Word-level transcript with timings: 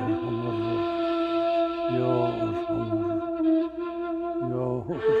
Erhamur. 0.00 0.80
Ya 1.96 2.14
Erhamur. 2.40 3.10
Ya 4.50 4.64
Erhamur. 4.88 5.19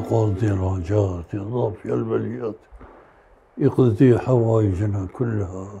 قاضي 0.00 0.52
الحاجات 0.52 1.34
يا 1.34 1.42
ضافي 1.42 1.94
البليات. 1.94 2.54
اقضي 3.58 4.18
حوائجنا 4.18 5.08
كلها 5.12 5.80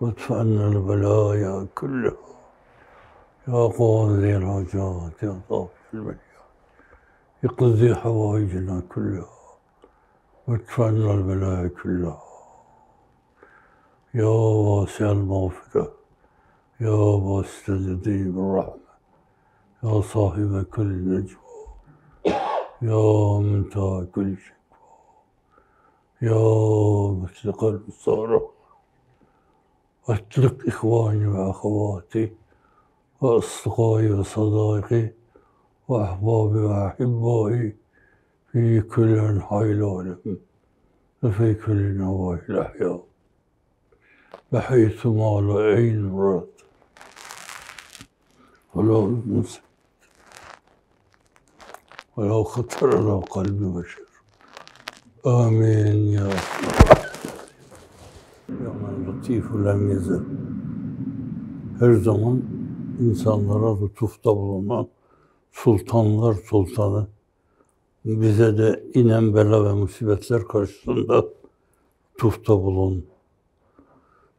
وادفع 0.00 0.40
البلايا 0.40 1.66
كلها. 1.74 2.16
يا 3.48 3.66
قاضي 3.78 4.36
الحاجات 4.36 5.22
يا 5.22 5.40
البليات. 5.94 6.48
اقضي 7.44 7.94
حوائجنا 7.94 8.82
كلها 8.94 9.28
وادفع 10.48 10.88
البلايا 10.88 11.70
كلها. 11.82 12.22
يا 14.14 14.24
واسع 14.24 15.10
المغفرة 15.10 15.92
يا 16.80 17.16
باسط 17.16 17.68
اليدين 17.68 18.32
بالرحمة. 18.32 18.83
يا 19.84 20.00
صاحب 20.00 20.62
كل 20.74 20.88
نجوى 21.08 21.66
يا 22.82 23.38
منتهى 23.40 24.06
كل 24.06 24.36
شكوى 24.36 24.88
يا 26.22 26.38
مطلق 27.12 27.64
البصارة 27.64 28.50
أطلق 30.08 30.56
إخواني 30.66 31.26
وأخواتي 31.26 32.32
وأصدقائي 33.20 34.10
وصدائقي 34.10 35.10
وأحبابي 35.88 36.58
وأحبائي 36.58 37.76
في 38.52 38.80
كل 38.80 39.18
أنحاء 39.18 39.62
العالم 39.62 40.38
وفي 41.22 41.54
كل 41.54 41.94
نواحي 41.96 42.42
الأحياء. 42.48 43.04
بحيث 44.52 45.06
ما 45.06 45.40
لا 45.40 45.74
عين 45.76 46.18
رأت 46.18 46.60
ولا 48.74 48.98
أذن 48.98 49.44
ve 52.18 52.28
la 52.28 52.44
hatar 52.44 52.88
ala 52.88 53.20
kalbi 53.20 53.76
beşer. 53.76 54.04
Amin 55.24 56.06
ya 56.06 56.26
Ya 58.48 58.72
men 58.80 59.06
latifu 59.06 59.64
lem 59.64 59.90
yezel. 59.90 60.20
Her 61.78 61.92
zaman 61.92 62.42
insanlara 63.00 63.80
lütufta 63.80 64.36
bulunan 64.36 64.88
sultanlar 65.52 66.34
sultanı 66.34 67.06
bize 68.04 68.58
de 68.58 68.84
inen 68.94 69.34
bela 69.34 69.64
ve 69.64 69.72
musibetler 69.72 70.48
karşısında 70.48 71.24
tufta 72.18 72.62
bulun. 72.62 73.06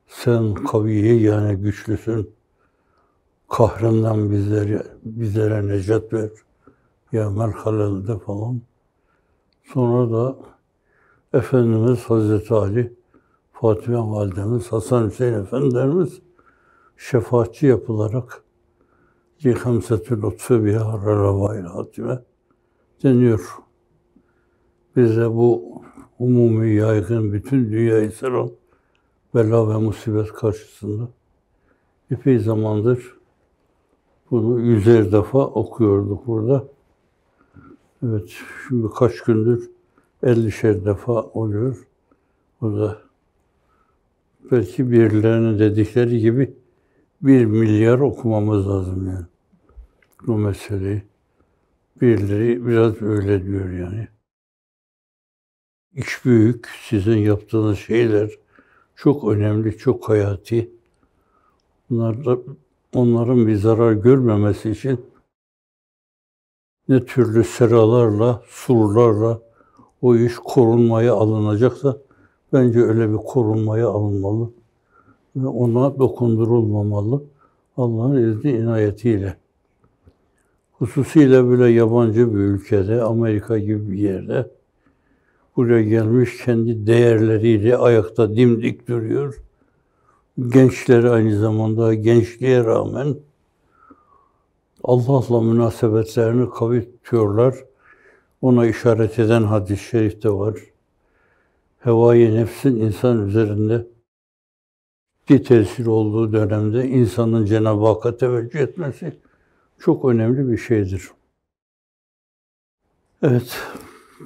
Sen 0.07 0.53
kaviye 0.53 1.15
yani 1.19 1.55
güçlüsün. 1.55 2.29
Kahrından 3.49 4.31
bizlere, 4.31 4.83
bizlere 5.03 5.67
necat 5.67 6.13
ver.'' 6.13 6.54
Ya 7.15 7.29
merhalelde 7.29 8.19
falan. 8.19 8.61
Sonra 9.73 10.11
da 10.13 10.35
Efendimiz 11.33 12.03
Hazreti 12.03 12.53
Ali, 12.53 12.93
Fatıma 13.53 14.11
Validemiz, 14.11 14.71
Hasan 14.71 15.07
Hüseyin 15.07 15.33
Efendilerimiz 15.33 16.21
şefaatçi 16.97 17.67
yapılarak 17.67 18.43
Cihemsetül 19.39 20.23
Lütfü 20.23 20.65
biha 20.65 21.01
relavayil 21.05 21.63
hatime 21.63 22.19
deniyor. 23.03 23.57
Bize 24.95 25.29
bu 25.29 25.81
umumi 26.19 26.75
yaygın 26.75 27.33
bütün 27.33 27.71
dünyayı 27.71 28.11
saran 28.11 28.51
bela 29.35 29.69
ve 29.69 29.77
musibet 29.77 30.33
karşısında 30.33 31.07
epey 32.11 32.39
zamandır 32.39 33.17
bunu 34.31 34.59
yüzer 34.59 35.11
defa 35.11 35.39
okuyorduk 35.45 36.27
burada. 36.27 36.74
Evet, 38.03 38.29
şimdi 38.67 38.87
kaç 38.95 39.21
gündür 39.21 39.69
50'şer 40.23 40.85
defa 40.85 41.21
oluyor. 41.21 41.87
O 42.61 42.71
da 42.77 43.01
belki 44.51 44.91
birilerinin 44.91 45.59
dedikleri 45.59 46.19
gibi 46.19 46.53
bir 47.21 47.45
milyar 47.45 47.99
okumamız 47.99 48.69
lazım 48.69 49.07
yani. 49.07 49.25
Bu 50.27 50.37
meseleyi. 50.37 51.03
Birileri 52.01 52.67
biraz 52.67 53.01
öyle 53.01 53.45
diyor 53.45 53.69
yani. 53.69 54.07
İş 55.93 56.25
büyük, 56.25 56.67
sizin 56.89 57.17
yaptığınız 57.17 57.79
şeyler 57.79 58.31
çok 58.95 59.23
önemli, 59.23 59.77
çok 59.77 60.09
hayati. 60.09 60.71
Bunlar 61.89 62.25
da, 62.25 62.37
onların 62.93 63.47
bir 63.47 63.55
zarar 63.55 63.93
görmemesi 63.93 64.71
için 64.71 65.05
ne 66.89 67.05
türlü 67.05 67.43
seralarla, 67.43 68.41
surlarla 68.47 69.39
o 70.01 70.15
iş 70.15 70.35
korunmaya 70.35 71.13
alınacaksa 71.13 71.97
bence 72.53 72.81
öyle 72.81 73.11
bir 73.11 73.17
korunmaya 73.17 73.87
alınmalı 73.87 74.49
ve 75.35 75.47
ona 75.47 75.99
dokundurulmamalı 75.99 77.23
Allah'ın 77.77 78.31
izni 78.31 78.51
inayetiyle. 78.51 79.37
Hususiyle 80.71 81.45
böyle 81.45 81.67
yabancı 81.67 82.33
bir 82.33 82.39
ülkede, 82.39 83.01
Amerika 83.01 83.57
gibi 83.57 83.91
bir 83.91 83.97
yerde 83.97 84.51
buraya 85.55 85.83
gelmiş 85.83 86.43
kendi 86.45 86.87
değerleriyle 86.87 87.77
ayakta 87.77 88.35
dimdik 88.35 88.87
duruyor. 88.87 89.41
Gençleri 90.49 91.09
aynı 91.09 91.39
zamanda 91.39 91.93
gençliğe 91.93 92.63
rağmen 92.63 93.15
Allah'la 94.87 95.41
münasebetlerini 95.41 96.49
kavi 96.49 96.91
tutuyorlar. 96.91 97.55
Ona 98.41 98.65
işaret 98.65 99.19
eden 99.19 99.43
hadis-i 99.43 99.83
şerifte 99.83 100.29
var. 100.29 100.59
Hevai 101.79 102.35
nefsin 102.35 102.75
insan 102.75 103.27
üzerinde 103.27 103.87
bir 105.29 105.43
tesir 105.43 105.85
olduğu 105.85 106.33
dönemde 106.33 106.87
insanın 106.87 107.45
Cenab-ı 107.45 107.85
Hakk'a 107.85 108.17
teveccüh 108.17 108.59
etmesi 108.59 109.19
çok 109.79 110.05
önemli 110.05 110.51
bir 110.51 110.57
şeydir. 110.57 111.09
Evet, 113.21 113.57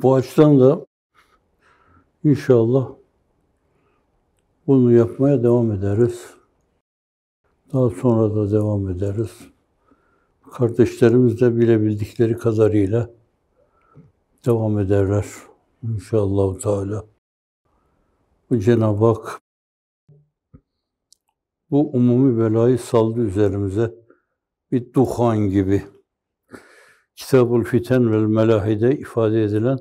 bu 0.02 0.16
açıdan 0.16 0.60
da 0.60 0.86
inşallah 2.24 2.90
bunu 4.68 4.94
yapmaya 4.94 5.44
devam 5.44 5.72
ederiz. 5.72 6.34
Daha 7.74 7.90
sonra 7.90 8.36
da 8.36 8.52
devam 8.52 8.90
ederiz. 8.90 9.32
Kardeşlerimiz 10.54 11.42
de 11.42 11.58
bilebildikleri 11.58 12.38
kadarıyla 12.38 13.10
devam 14.46 14.80
ederler 14.80 15.26
inşallah 15.84 16.60
Teala. 16.60 17.06
Bu 18.50 18.60
Cenab-ı 18.60 19.06
Hak 19.06 19.42
bu 21.72 21.90
umumi 21.92 22.40
belayı 22.40 22.78
saldı 22.78 23.22
üzerimize 23.22 23.94
bir 24.72 24.94
duhan 24.94 25.38
gibi. 25.38 25.84
Kitabul 27.16 27.64
Fiten 27.64 28.12
vel 28.12 28.24
Melahide 28.24 28.98
ifade 28.98 29.44
edilen 29.44 29.80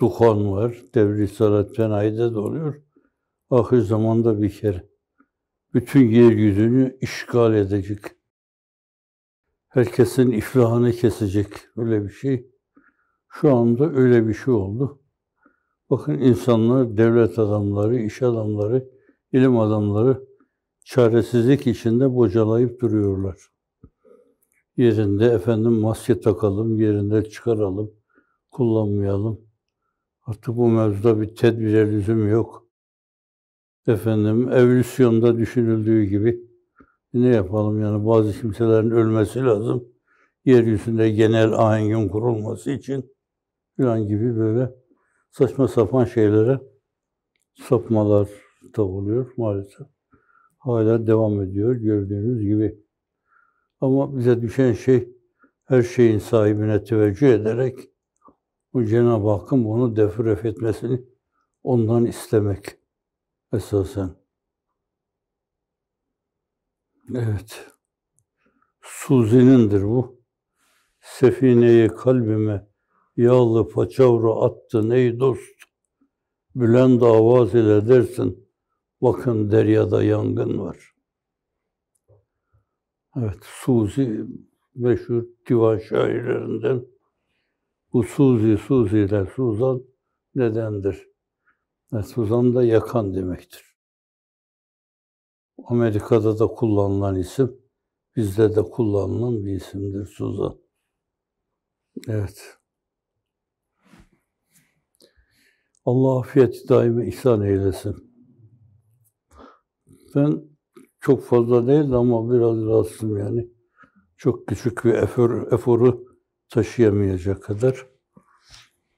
duhan 0.00 0.52
var. 0.52 0.82
Devri 0.94 1.28
Salat 1.28 1.76
Fenai'de 1.76 2.34
de 2.34 2.38
oluyor. 2.38 2.82
Ahir 3.50 3.80
zamanda 3.80 4.42
bir 4.42 4.50
kere. 4.50 4.88
Bütün 5.74 6.10
yeryüzünü 6.10 6.98
işgal 7.00 7.54
edecek. 7.54 8.21
Herkesin 9.72 10.30
iflahını 10.30 10.92
kesecek. 10.92 11.48
Öyle 11.76 12.04
bir 12.04 12.10
şey. 12.10 12.50
Şu 13.28 13.54
anda 13.56 13.92
öyle 13.92 14.28
bir 14.28 14.34
şey 14.34 14.54
oldu. 14.54 15.02
Bakın 15.90 16.12
insanlar, 16.12 16.96
devlet 16.96 17.38
adamları, 17.38 17.98
iş 17.98 18.22
adamları, 18.22 18.88
ilim 19.32 19.58
adamları 19.58 20.26
çaresizlik 20.84 21.66
içinde 21.66 22.14
bocalayıp 22.14 22.80
duruyorlar. 22.80 23.36
Yerinde 24.76 25.26
efendim 25.26 25.72
maske 25.72 26.20
takalım, 26.20 26.80
yerinde 26.80 27.24
çıkaralım, 27.24 27.90
kullanmayalım. 28.50 29.40
Artık 30.26 30.56
bu 30.56 30.68
mevzuda 30.68 31.20
bir 31.20 31.36
tedbire 31.36 31.92
lüzum 31.92 32.28
yok. 32.28 32.66
Efendim 33.86 34.48
evolüsyonda 34.48 35.38
düşünüldüğü 35.38 36.04
gibi 36.04 36.51
ne 37.14 37.28
yapalım 37.28 37.80
yani 37.80 38.06
bazı 38.06 38.40
kimselerin 38.40 38.90
ölmesi 38.90 39.44
lazım. 39.44 39.88
Yeryüzünde 40.44 41.10
genel 41.10 41.52
ahengin 41.52 42.08
kurulması 42.08 42.70
için 42.70 43.14
falan 43.76 44.06
gibi 44.06 44.36
böyle 44.36 44.74
saçma 45.30 45.68
sapan 45.68 46.04
şeylere 46.04 46.60
sapmalar 47.54 48.28
da 48.76 48.82
oluyor 48.82 49.32
maalesef. 49.36 49.86
Hala 50.58 51.06
devam 51.06 51.42
ediyor 51.42 51.74
gördüğünüz 51.74 52.42
gibi. 52.42 52.82
Ama 53.80 54.18
bize 54.18 54.42
düşen 54.42 54.72
şey 54.72 55.16
her 55.64 55.82
şeyin 55.82 56.18
sahibine 56.18 56.84
teveccüh 56.84 57.28
ederek 57.28 57.78
bu 58.72 58.84
Cenab-ı 58.84 59.30
Hakk'ın 59.30 59.64
bunu 59.64 59.96
defref 59.96 60.44
etmesini 60.44 61.04
ondan 61.62 62.06
istemek 62.06 62.64
esasen. 63.52 64.21
Evet. 67.10 67.66
Suzi'nindir 68.82 69.82
bu. 69.82 70.22
Sefineyi 71.00 71.88
kalbime 71.88 72.66
yağlı 73.16 73.68
paçavra 73.68 74.34
attın 74.34 74.90
ey 74.90 75.20
dost. 75.20 75.62
Bülent 76.54 77.02
avaz 77.02 77.54
ile 77.54 77.88
dersin, 77.88 78.48
bakın 79.02 79.50
deryada 79.50 80.02
yangın 80.02 80.58
var. 80.58 80.92
Evet, 83.16 83.38
Suzi 83.42 84.26
meşhur 84.74 85.24
divan 85.48 85.78
şairlerinden. 85.78 86.84
Bu 87.92 88.02
Suzi, 88.02 88.56
Suzi 88.56 88.98
ile 88.98 89.26
Suzan 89.36 89.82
nedendir? 90.34 91.08
Suzan 92.06 92.54
da 92.54 92.64
yakan 92.64 93.14
demektir. 93.14 93.71
Amerika'da 95.64 96.38
da 96.38 96.46
kullanılan 96.46 97.16
isim, 97.16 97.60
bizde 98.16 98.56
de 98.56 98.62
kullanılan 98.62 99.44
bir 99.44 99.52
isimdir 99.52 100.06
Suzan. 100.06 100.58
Evet. 102.08 102.58
Allah 105.84 106.20
afiyet 106.20 106.68
daimi 106.68 107.08
ihsan 107.08 107.42
eylesin. 107.42 108.12
Ben 110.14 110.42
çok 111.00 111.24
fazla 111.24 111.66
değil 111.66 111.92
ama 111.92 112.32
biraz 112.32 112.66
rahatsızım 112.66 113.16
yani. 113.18 113.50
Çok 114.16 114.46
küçük 114.48 114.84
bir 114.84 114.94
efor, 114.94 115.52
eforu 115.52 116.04
taşıyamayacak 116.48 117.42
kadar 117.42 117.86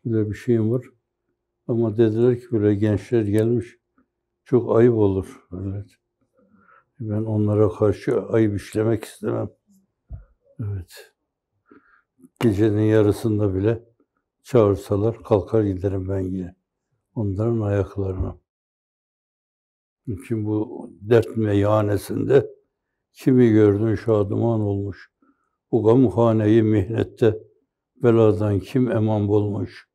böyle 0.04 0.30
bir 0.30 0.34
şeyim 0.34 0.70
var. 0.70 0.84
Ama 1.68 1.96
dediler 1.96 2.40
ki 2.40 2.46
böyle 2.52 2.74
gençler 2.74 3.22
gelmiş. 3.22 3.76
Çok 4.44 4.76
ayıp 4.76 4.94
olur. 4.94 5.46
Evet. 5.52 6.03
Ben 7.00 7.24
onlara 7.24 7.68
karşı 7.68 8.22
ayıp 8.22 8.56
işlemek 8.56 9.04
istemem. 9.04 9.50
Evet. 10.60 11.12
Gecenin 12.40 12.82
yarısında 12.82 13.54
bile 13.54 13.84
çağırsalar 14.42 15.22
kalkar 15.22 15.62
giderim 15.62 16.08
ben 16.08 16.20
yine. 16.20 16.56
Onların 17.14 17.60
ayaklarına. 17.60 18.38
Çünkü 20.06 20.44
bu 20.44 20.90
dert 21.00 21.36
meyhanesinde 21.36 22.50
kimi 23.12 23.50
gördün 23.50 23.94
şadıman 23.94 24.60
olmuş. 24.60 25.10
Bu 25.72 25.82
gamhaneyi 25.82 26.62
mihnette 26.62 27.38
beladan 28.02 28.60
kim 28.60 28.90
eman 28.90 29.28
bulmuş. 29.28 29.88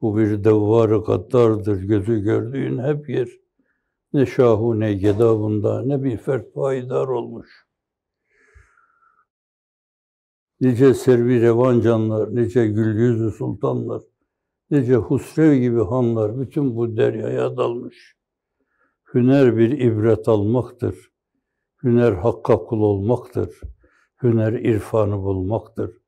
Bu 0.00 0.16
bir 0.18 0.44
devvar 0.44 0.88
gaddardır 0.88 1.82
gözü 1.82 2.20
gördüğün 2.20 2.78
hep 2.78 3.08
yer. 3.08 3.28
Ne 4.12 4.26
şahu 4.26 4.80
ne 4.80 4.94
gedabında 4.94 5.82
ne 5.82 6.04
bir 6.04 6.16
fert 6.16 6.54
payidar 6.54 7.08
olmuş. 7.08 7.68
Nice 10.60 10.94
servi 10.94 11.40
revan 11.40 11.80
canlar, 11.80 12.34
nice 12.34 12.66
gül 12.66 12.98
yüzlü 12.98 13.30
sultanlar, 13.30 14.02
nice 14.70 14.96
husrev 14.96 15.54
gibi 15.54 15.84
hanlar 15.84 16.40
bütün 16.40 16.76
bu 16.76 16.96
deryaya 16.96 17.56
dalmış. 17.56 18.16
Hüner 19.14 19.56
bir 19.56 19.70
ibret 19.78 20.28
almaktır. 20.28 21.10
Hüner 21.82 22.12
hakka 22.12 22.58
kul 22.58 22.80
olmaktır. 22.80 23.60
Hüner 24.22 24.52
irfanı 24.52 25.22
bulmaktır. 25.22 25.98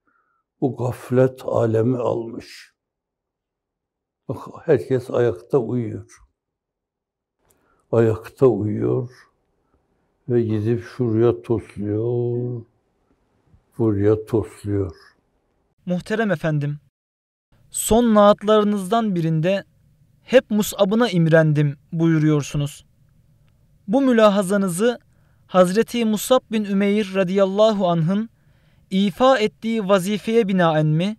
Bu 0.61 0.76
gaflet 0.76 1.40
alemi 1.45 1.99
almış. 1.99 2.75
Bak 4.28 4.38
herkes 4.64 5.11
ayakta 5.11 5.59
uyuyor. 5.59 6.29
Ayakta 7.92 8.47
uyuyor 8.47 9.09
ve 10.28 10.42
gidip 10.42 10.85
şuraya 10.85 11.42
tosluyor, 11.42 12.62
buraya 13.78 14.26
tosluyor. 14.26 14.97
Muhterem 15.87 16.30
efendim, 16.30 16.78
son 17.70 18.14
naatlarınızdan 18.14 19.14
birinde 19.14 19.64
hep 20.23 20.50
Mus'ab'ına 20.50 21.09
imrendim 21.09 21.76
buyuruyorsunuz. 21.92 22.85
Bu 23.88 24.00
mülahazanızı 24.00 24.99
Hazreti 25.47 26.04
Musab 26.04 26.40
bin 26.52 26.64
Ümeyr 26.64 27.14
radıyallahu 27.14 27.88
anh'ın 27.88 28.30
ifa 28.90 29.38
ettiği 29.38 29.88
vazifeye 29.88 30.49
binaen 30.49 30.87
mi 30.87 31.16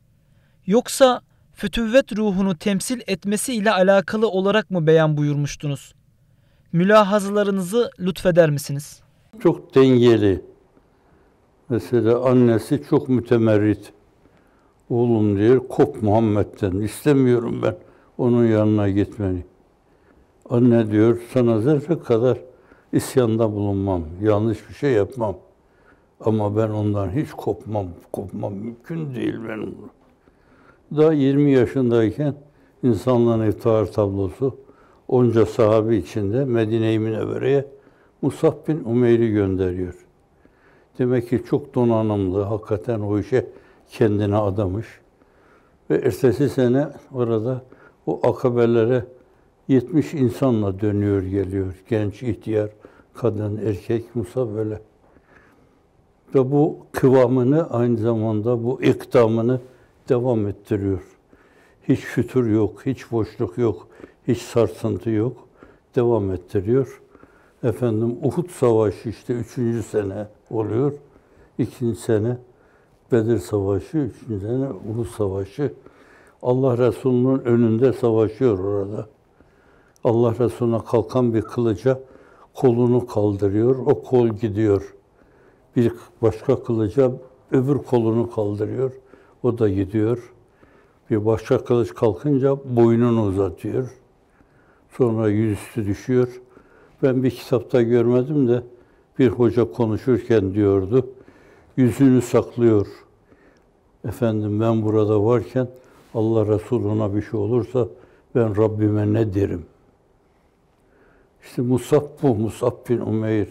yoksa 0.65 1.21
fütüvvet 1.53 2.17
ruhunu 2.17 2.57
temsil 2.57 3.01
etmesi 3.07 3.53
ile 3.53 3.71
alakalı 3.71 4.29
olarak 4.29 4.71
mı 4.71 4.87
beyan 4.87 5.17
buyurmuştunuz? 5.17 5.93
Mülahazılarınızı 6.73 7.91
lütfeder 7.99 8.49
misiniz? 8.49 9.01
Çok 9.39 9.75
dengeli. 9.75 10.41
Mesela 11.69 12.25
annesi 12.25 12.83
çok 12.89 13.09
mütemerrit. 13.09 13.93
Oğlum 14.89 15.37
diyor, 15.37 15.67
kop 15.67 16.03
Muhammed'den. 16.03 16.71
İstemiyorum 16.71 17.61
ben 17.61 17.75
onun 18.17 18.45
yanına 18.45 18.89
gitmeni. 18.89 19.43
Anne 20.49 20.91
diyor, 20.91 21.21
sana 21.33 21.61
zerre 21.61 21.99
kadar 21.99 22.37
isyanda 22.93 23.51
bulunmam, 23.51 24.03
yanlış 24.21 24.69
bir 24.69 24.73
şey 24.73 24.91
yapmam. 24.91 25.35
Ama 26.19 26.57
ben 26.57 26.69
ondan 26.69 27.09
hiç 27.09 27.31
kopmam, 27.31 27.87
kopmam 28.11 28.53
mümkün 28.53 29.15
değil 29.15 29.35
benim. 29.49 29.75
Daha 30.97 31.13
20 31.13 31.51
yaşındayken 31.51 32.35
insanlığın 32.83 33.47
iftihar 33.47 33.85
tablosu 33.85 34.57
onca 35.11 35.45
sahabi 35.45 35.95
içinde 35.95 36.45
Medine-i 36.45 36.99
Münevvere'ye 36.99 37.65
Musab 38.21 38.67
bin 38.67 38.83
Umeyr'i 38.85 39.31
gönderiyor. 39.31 39.93
Demek 40.99 41.29
ki 41.29 41.43
çok 41.49 41.75
donanımlı, 41.75 42.41
hakikaten 42.41 42.99
o 42.99 43.19
işe 43.19 43.47
kendine 43.89 44.35
adamış. 44.35 44.87
Ve 45.89 45.95
ertesi 45.95 46.49
sene 46.49 46.87
orada 47.13 47.61
o 48.05 48.29
akabelere 48.29 49.05
70 49.67 50.13
insanla 50.13 50.79
dönüyor 50.79 51.21
geliyor. 51.23 51.73
Genç, 51.89 52.23
ihtiyar, 52.23 52.69
kadın, 53.13 53.59
erkek, 53.65 54.15
Musa 54.15 54.55
böyle. 54.55 54.79
Ve 56.35 56.51
bu 56.51 56.77
kıvamını 56.91 57.69
aynı 57.69 57.97
zamanda 57.97 58.63
bu 58.63 58.83
ikdamını 58.83 59.59
devam 60.09 60.47
ettiriyor. 60.47 61.01
Hiç 61.87 61.99
fütur 61.99 62.45
yok, 62.47 62.85
hiç 62.85 63.11
boşluk 63.11 63.57
yok, 63.57 63.87
hiç 64.27 64.41
sarsıntı 64.41 65.09
yok. 65.09 65.47
Devam 65.95 66.31
ettiriyor. 66.31 67.01
Efendim 67.63 68.17
Uhud 68.23 68.49
Savaşı 68.49 69.09
işte 69.09 69.33
üçüncü 69.33 69.83
sene 69.83 70.27
oluyor. 70.49 70.93
İkinci 71.57 71.99
sene 71.99 72.37
Bedir 73.11 73.37
Savaşı, 73.37 73.97
üçüncü 73.97 74.45
sene 74.45 74.67
Uhud 74.89 75.05
Savaşı. 75.05 75.73
Allah 76.41 76.77
Resulü'nün 76.77 77.39
önünde 77.39 77.93
savaşıyor 77.93 78.59
orada. 78.59 79.07
Allah 80.03 80.35
Resulü'ne 80.39 80.79
kalkan 80.91 81.33
bir 81.33 81.41
kılıca 81.41 81.99
kolunu 82.53 83.07
kaldırıyor, 83.07 83.75
o 83.75 84.03
kol 84.03 84.27
gidiyor. 84.27 84.95
Bir 85.75 85.93
başka 86.21 86.63
kılıca 86.63 87.11
öbür 87.51 87.77
kolunu 87.77 88.31
kaldırıyor, 88.31 88.91
o 89.43 89.57
da 89.57 89.69
gidiyor. 89.69 90.33
Bir 91.09 91.25
başka 91.25 91.63
kılıç 91.63 91.93
kalkınca 91.93 92.57
boynunu 92.65 93.25
uzatıyor. 93.25 94.00
Sonra 94.98 95.29
yüzüstü 95.29 95.88
düşüyor. 95.88 96.41
Ben 97.03 97.24
bir 97.24 97.29
kitapta 97.29 97.81
görmedim 97.81 98.48
de 98.48 98.63
bir 99.19 99.27
hoca 99.27 99.71
konuşurken 99.71 100.53
diyordu. 100.53 101.07
Yüzünü 101.77 102.21
saklıyor. 102.21 102.88
Efendim 104.05 104.60
ben 104.60 104.83
burada 104.83 105.24
varken 105.24 105.67
Allah 106.13 106.48
Resulü'ne 106.48 107.15
bir 107.15 107.21
şey 107.21 107.39
olursa 107.39 107.88
ben 108.36 108.57
Rabbime 108.57 109.13
ne 109.13 109.33
derim? 109.33 109.65
İşte 111.43 111.62
Musab 111.62 112.03
bu, 112.21 112.36
Musab 112.36 112.89
bin 112.89 113.00
Umeyr. 113.00 113.48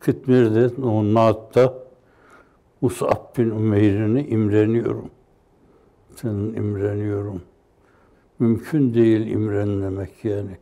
Kıtmir'de, 0.00 0.82
o 0.82 1.14
Naat'ta 1.14 1.74
Musab 2.80 3.38
bin 3.38 3.50
Umeyr'ini 3.50 4.26
imreniyorum. 4.26 5.10
Senin 6.16 6.54
imreniyorum. 6.54 7.42
Mümkün 8.38 8.94
değil 8.94 9.26
imrenmemek 9.26 10.24
yani. 10.24 10.56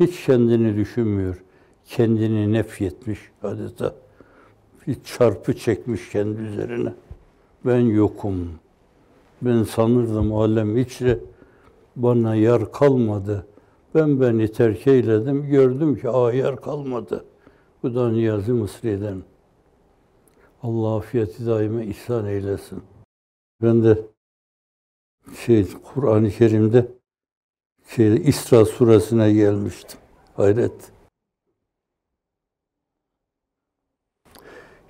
Hiç 0.00 0.24
kendini 0.26 0.76
düşünmüyor. 0.76 1.42
Kendini 1.84 2.52
nefyetmiş 2.52 3.20
adeta. 3.42 3.94
Bir 4.86 5.02
çarpı 5.04 5.56
çekmiş 5.56 6.10
kendi 6.10 6.40
üzerine. 6.40 6.92
Ben 7.66 7.80
yokum. 7.80 8.50
Ben 9.42 9.62
sanırdım 9.62 10.34
alem 10.34 10.76
içre 10.76 11.18
bana 11.96 12.34
yar 12.34 12.72
kalmadı. 12.72 13.46
Ben 13.94 14.20
beni 14.20 14.52
terk 14.52 14.86
eyledim. 14.86 15.50
Gördüm 15.50 15.96
ki 15.96 16.08
aa 16.08 16.32
yer 16.32 16.56
kalmadı. 16.56 17.24
Bu 17.82 17.94
da 17.94 18.10
Niyazi 18.10 18.52
Mısri'den. 18.52 19.22
Allah 20.62 20.96
afiyeti 20.96 21.46
daime 21.46 21.86
ihsan 21.86 22.26
eylesin. 22.26 22.82
Ben 23.62 23.84
de 23.84 23.98
şey 25.46 25.66
Kur'an-ı 25.94 26.30
Kerim'de 26.30 26.97
şey 27.96 28.14
İsra 28.28 28.64
suresine 28.64 29.32
gelmiştim. 29.32 30.00
Hayret. 30.36 30.92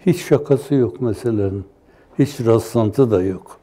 Hiç 0.06 0.22
şakası 0.22 0.74
yok 0.74 1.00
meselenin. 1.00 1.64
Hiç 2.18 2.40
rastlantı 2.40 3.10
da 3.10 3.22
yok. 3.22 3.60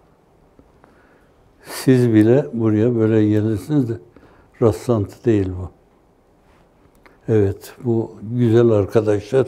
Siz 1.64 2.14
bile 2.14 2.46
buraya 2.54 2.96
böyle 2.96 3.30
gelirsiniz 3.30 3.90
de 3.90 4.00
rastlantı 4.62 5.26
değil 5.26 5.50
bu. 5.50 5.72
Evet, 7.28 7.74
bu 7.84 8.16
güzel 8.22 8.70
arkadaşlar. 8.70 9.48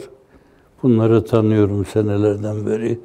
Bunları 0.82 1.24
tanıyorum 1.24 1.84
senelerden 1.84 2.66
beri. 2.66 3.00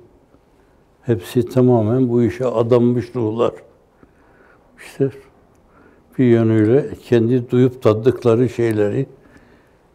Hepsi 1.01 1.45
tamamen 1.45 2.09
bu 2.09 2.23
işe 2.23 2.45
adanmış 2.45 3.15
ruhlar. 3.15 3.53
İşte 4.77 5.11
bir 6.17 6.25
yönüyle 6.25 6.89
kendi 7.03 7.49
duyup 7.51 7.81
tattıkları 7.81 8.49
şeyleri 8.49 9.05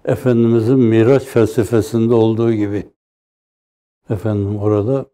Efendimizin 0.04 0.78
Miraç 0.78 1.22
felsefesinde 1.22 2.14
olduğu 2.14 2.52
gibi. 2.52 2.87
Efendim 4.10 4.58
orada 4.58 5.06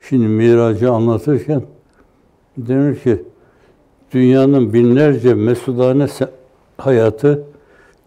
şimdi 0.00 0.26
Miracı 0.26 0.90
anlatırken 0.92 1.62
denir 2.56 2.98
ki 2.98 3.24
dünyanın 4.12 4.72
binlerce 4.72 5.34
mesudane 5.34 6.06
hayatı 6.78 7.44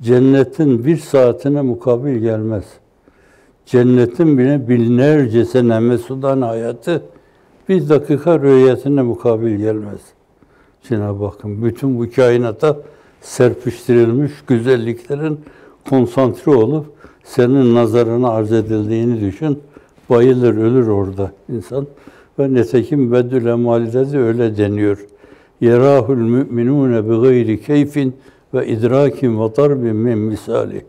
cennetin 0.01 0.85
bir 0.85 0.97
saatine 0.97 1.61
mukabil 1.61 2.17
gelmez. 2.17 2.65
Cennetin 3.65 4.37
bile 4.37 4.69
binlerce 4.69 5.45
sene 5.45 5.79
mesudane 5.79 6.45
hayatı 6.45 7.01
bir 7.69 7.89
dakika 7.89 8.39
rüyetine 8.39 9.01
mukabil 9.01 9.55
gelmez. 9.55 9.99
Cenab-ı 10.89 11.25
Hakk'ın 11.25 11.63
bütün 11.63 11.99
bu 11.99 12.11
kainata 12.15 12.77
serpiştirilmiş 13.21 14.31
güzelliklerin 14.47 15.39
konsantre 15.89 16.51
olup 16.51 16.85
senin 17.23 17.75
nazarına 17.75 18.29
arz 18.29 18.51
edildiğini 18.51 19.21
düşün. 19.21 19.59
Bayılır, 20.09 20.57
ölür 20.57 20.87
orada 20.87 21.31
insan. 21.49 21.87
Ve 22.39 22.53
netekim 22.53 23.11
Beddül 23.11 23.45
Emali'de 23.45 24.11
de 24.11 24.17
öyle 24.17 24.57
deniyor. 24.57 25.05
Yerahul 25.61 26.15
müminune 26.15 27.09
bi 27.09 27.21
gayri 27.21 27.61
keyfin 27.61 28.15
ve 28.53 28.67
idrakin 28.67 29.39
ve 29.39 29.55
darbin 29.55 29.95
min 29.95 30.17
misali. 30.17 30.85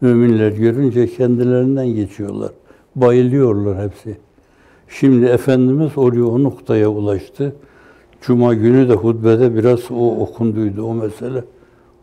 Müminler 0.00 0.52
görünce 0.52 1.06
kendilerinden 1.06 1.88
geçiyorlar. 1.88 2.50
Bayılıyorlar 2.96 3.84
hepsi. 3.84 4.16
Şimdi 4.88 5.26
Efendimiz 5.26 5.90
oraya 5.96 6.24
o 6.24 6.42
noktaya 6.42 6.88
ulaştı. 6.88 7.56
Cuma 8.26 8.54
günü 8.54 8.88
de 8.88 8.94
hutbede 8.94 9.54
biraz 9.54 9.90
o 9.90 10.16
okunduydu, 10.16 10.82
o 10.82 10.94
mesele 10.94 11.44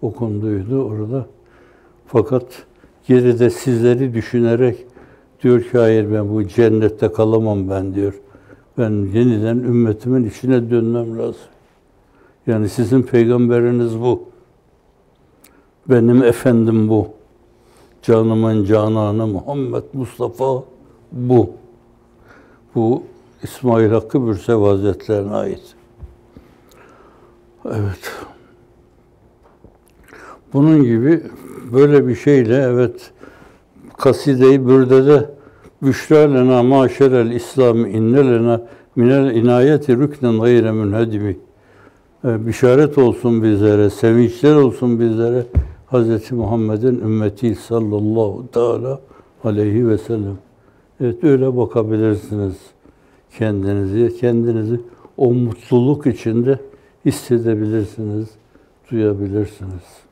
okunduydu 0.01 0.83
orada. 0.83 1.25
Fakat 2.07 2.43
geride 3.07 3.49
sizleri 3.49 4.13
düşünerek 4.13 4.85
diyor 5.43 5.61
ki 5.61 5.77
hayır 5.77 6.13
ben 6.13 6.33
bu 6.33 6.47
cennette 6.47 7.11
kalamam 7.11 7.69
ben 7.69 7.95
diyor. 7.95 8.21
Ben 8.77 8.89
yeniden 8.89 9.57
ümmetimin 9.57 10.23
içine 10.23 10.69
dönmem 10.69 11.17
lazım. 11.17 11.41
Yani 12.47 12.69
sizin 12.69 13.03
peygamberiniz 13.03 13.99
bu. 13.99 14.23
Benim 15.89 16.23
efendim 16.23 16.89
bu. 16.89 17.07
Canımın 18.01 18.65
cananı 18.65 19.27
Muhammed 19.27 19.83
Mustafa 19.93 20.63
bu. 21.11 21.49
Bu 22.75 23.03
İsmail 23.43 23.89
Hakkı 23.89 24.27
Bürsev 24.27 24.61
Hazretlerine 24.61 25.33
ait. 25.33 25.80
Evet. 27.65 28.11
Bunun 30.53 30.83
gibi 30.83 31.23
böyle 31.73 32.07
bir 32.07 32.15
şeyle 32.15 32.55
evet 32.55 33.11
kaside-i 33.97 34.67
bürdede 34.67 35.29
Büşra 35.81 36.17
lena 36.17 36.63
maşerel 36.63 37.31
İslam 37.31 37.85
inne 37.85 38.17
lena 38.17 38.61
minel 38.95 39.35
inayeti 39.35 39.97
rüknen 39.97 40.39
gayre 40.39 40.71
münhedimi. 40.71 41.37
E, 42.25 42.47
bişaret 42.47 42.97
olsun 42.97 43.43
bizlere, 43.43 43.89
sevinçler 43.89 44.55
olsun 44.55 44.99
bizlere. 44.99 45.45
Hz. 45.91 46.31
Muhammed'in 46.31 46.99
ümmeti 46.99 47.55
sallallahu 47.55 48.45
teala 48.53 49.01
aleyhi 49.43 49.87
ve 49.87 49.97
sellem. 49.97 50.37
Evet 51.01 51.23
öyle 51.23 51.57
bakabilirsiniz 51.57 52.55
kendinizi, 53.37 54.17
kendinizi 54.17 54.79
o 55.17 55.33
mutluluk 55.33 56.07
içinde 56.07 56.59
hissedebilirsiniz, 57.05 58.29
duyabilirsiniz. 58.91 60.10